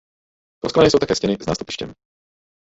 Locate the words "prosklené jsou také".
0.61-1.15